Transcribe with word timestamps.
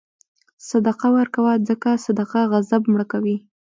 صدقه 0.69 1.07
ورکوه، 1.17 1.53
ځکه 1.67 1.89
صدقه 2.05 2.39
غضب 2.51 2.81
مړه 2.91 3.05
کوي. 3.11 3.37